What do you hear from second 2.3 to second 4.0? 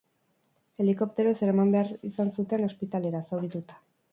zuten ospitalera, zaurituta.